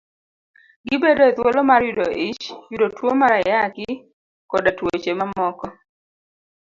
Gibedo 0.87 1.23
e 1.29 1.31
thuolo 1.35 1.61
mar 1.69 1.81
yudo 1.87 2.05
ich, 2.29 2.43
yudo 2.71 2.87
tuo 2.97 3.11
mar 3.21 3.31
Ayaki, 3.39 3.89
koda 4.51 4.69
tuoche 4.77 5.11
mamoko. 5.19 5.65